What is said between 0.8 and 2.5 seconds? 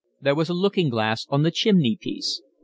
glass on the chimney piece.